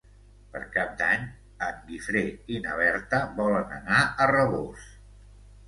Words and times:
Per 0.53 0.61
Cap 0.77 0.95
d'Any 1.01 1.27
en 1.65 1.77
Guifré 1.91 2.25
i 2.55 2.63
na 2.65 2.75
Berta 2.81 3.21
volen 3.39 3.79
anar 3.79 4.03
a 4.27 4.31
Rabós. 4.35 4.93